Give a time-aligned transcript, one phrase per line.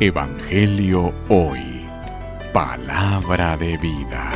[0.00, 1.60] Evangelio Hoy.
[2.52, 4.32] Palabra de vida.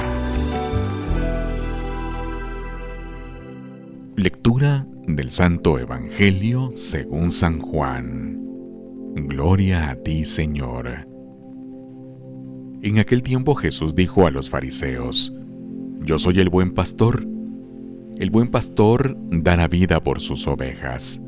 [4.14, 8.40] Lectura del Santo Evangelio según San Juan.
[9.16, 11.08] Gloria a ti, Señor.
[12.82, 15.34] En aquel tiempo Jesús dijo a los fariseos,
[16.00, 17.26] Yo soy el buen pastor.
[18.18, 21.20] El buen pastor da la vida por sus ovejas.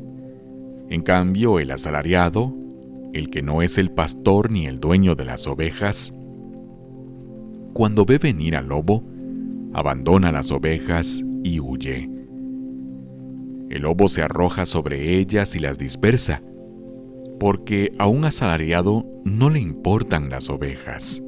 [0.89, 2.55] En cambio, el asalariado,
[3.13, 6.13] el que no es el pastor ni el dueño de las ovejas,
[7.73, 9.03] cuando ve venir al lobo,
[9.73, 12.09] abandona las ovejas y huye.
[13.69, 16.41] El lobo se arroja sobre ellas y las dispersa,
[17.39, 21.23] porque a un asalariado no le importan las ovejas.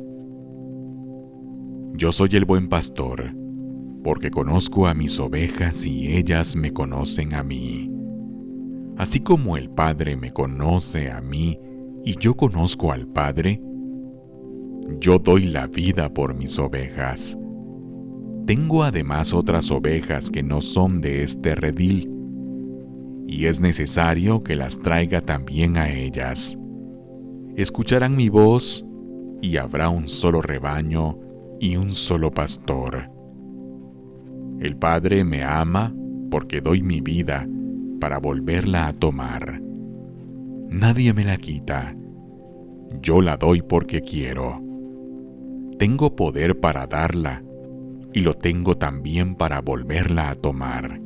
[1.93, 3.33] Yo soy el buen pastor,
[4.03, 7.91] porque conozco a mis ovejas y ellas me conocen a mí.
[8.97, 11.59] Así como el Padre me conoce a mí
[12.03, 13.61] y yo conozco al Padre,
[14.99, 17.37] yo doy la vida por mis ovejas.
[18.45, 22.11] Tengo además otras ovejas que no son de este redil,
[23.27, 26.59] y es necesario que las traiga también a ellas.
[27.55, 28.85] Escucharán mi voz,
[29.41, 31.17] y habrá un solo rebaño
[31.59, 33.09] y un solo pastor.
[34.59, 35.93] El Padre me ama
[36.29, 37.47] porque doy mi vida
[37.99, 39.70] para volverla a tomar.
[40.71, 41.93] Nadie me la quita.
[43.01, 44.61] Yo la doy porque quiero.
[45.77, 47.43] Tengo poder para darla
[48.13, 51.01] y lo tengo también para volverla a tomar.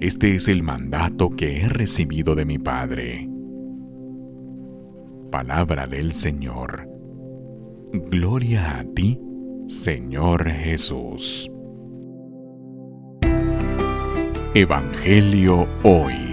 [0.00, 3.28] Este es el mandato que he recibido de mi Padre.
[5.30, 6.88] Palabra del Señor.
[7.92, 9.20] Gloria a ti,
[9.66, 11.50] Señor Jesús.
[14.54, 16.25] Evangelio hoy.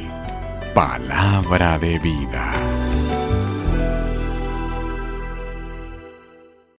[0.73, 2.72] Palabra de vida.